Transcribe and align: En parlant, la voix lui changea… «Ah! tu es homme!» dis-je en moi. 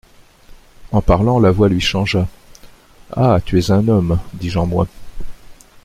En 0.91 1.03
parlant, 1.03 1.39
la 1.39 1.51
voix 1.51 1.69
lui 1.69 1.79
changea… 1.79 2.27
«Ah! 3.11 3.37
tu 3.45 3.59
es 3.59 3.69
homme!» 3.69 4.17
dis-je 4.33 4.57
en 4.57 4.65
moi. 4.65 4.87